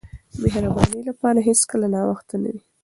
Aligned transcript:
د 0.33 0.33
مهربانۍ 0.43 1.01
لپاره 1.09 1.39
هیڅکله 1.47 1.87
ناوخته 1.95 2.35
نه 2.43 2.49
وي. 2.53 2.61